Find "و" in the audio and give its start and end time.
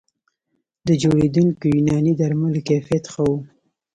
3.29-3.31